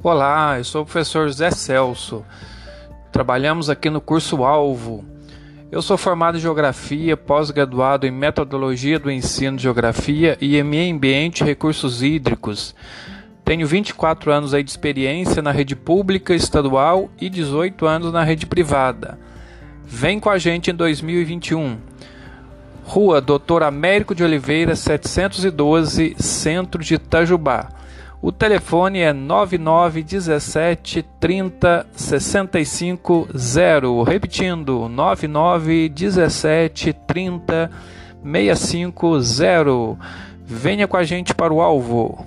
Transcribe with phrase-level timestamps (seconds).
[0.00, 2.24] Olá, eu sou o professor Zé Celso.
[3.10, 5.04] Trabalhamos aqui no curso Alvo.
[5.72, 10.94] Eu sou formado em Geografia, pós-graduado em Metodologia do Ensino de Geografia e em Meio
[10.94, 12.76] Ambiente e Recursos Hídricos.
[13.44, 19.18] Tenho 24 anos de experiência na rede pública estadual e 18 anos na rede privada.
[19.84, 21.76] Vem com a gente em 2021.
[22.84, 27.77] Rua Doutor Américo de Oliveira, 712, Centro de Itajubá.
[28.20, 34.02] O telefone é 9917 30 65 0.
[34.02, 37.70] Repetindo, 9917 30
[38.24, 39.96] 65 0.
[40.44, 42.26] Venha com a gente para o alvo.